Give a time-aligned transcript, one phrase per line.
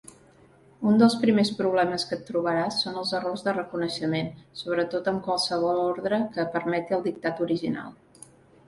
[0.91, 5.87] Un dels primers problemes que et trobaràs són els errors de reconeixement, sobretot amb qualsevol
[5.87, 7.97] ordre que permeti el dictat original.